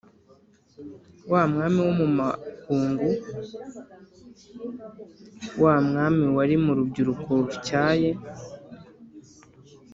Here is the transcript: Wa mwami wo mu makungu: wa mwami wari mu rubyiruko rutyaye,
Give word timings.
Wa 1.31 1.41
mwami 1.51 1.79
wo 1.85 1.93
mu 2.01 2.07
makungu: 2.19 3.09
wa 5.63 5.75
mwami 5.87 6.25
wari 6.37 6.55
mu 6.63 6.71
rubyiruko 6.77 7.31
rutyaye, 7.45 8.09